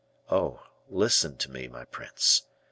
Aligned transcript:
Oh! 0.31 0.63
listen 0.89 1.37
to 1.37 1.51
me, 1.51 1.67
my 1.67 1.85
prince. 1.85 2.47